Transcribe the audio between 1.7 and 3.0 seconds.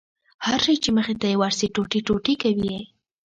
ټوټې ټوټې کوي يې.